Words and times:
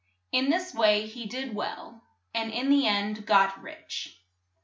In 0.31 0.49
this 0.49 0.73
way 0.73 1.05
he 1.05 1.27
did 1.27 1.53
well, 1.53 2.01
and 2.33 2.51
in 2.51 2.71
the 2.71 2.87
end 2.87 3.23
got 3.27 3.61
rich. 3.61 4.19